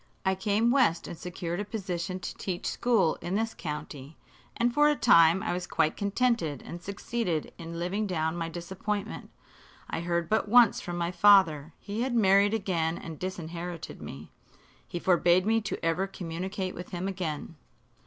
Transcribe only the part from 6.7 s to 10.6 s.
succeeded in living down my disappointment. I heard but